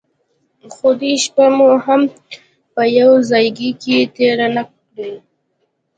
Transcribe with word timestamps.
خو 0.73 0.87
دوې 0.99 1.13
شپې 1.23 1.47
مو 1.55 1.69
هم 1.85 2.01
په 2.73 2.81
يوه 2.97 3.15
ځايگي 3.29 3.69
کښې 3.81 3.99
تېرې 4.15 4.47
نه 4.55 4.63
کړې. 4.81 5.11